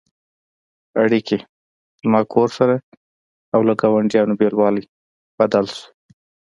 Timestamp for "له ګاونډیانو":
3.67-4.37